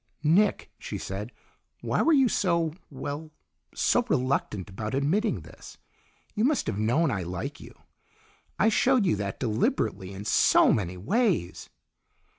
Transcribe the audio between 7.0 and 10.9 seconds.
I like you. I showed you that deliberately in so